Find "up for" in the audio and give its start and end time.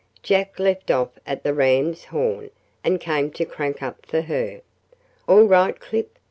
3.83-4.21